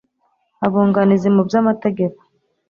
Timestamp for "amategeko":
1.61-2.19